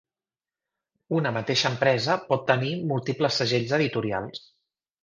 Una 1.17 1.33
mateixa 1.35 1.71
empresa 1.75 2.17
pot 2.33 2.45
tenir 2.51 2.73
múltiples 2.95 3.43
segells 3.43 3.79
editorials. 3.81 4.47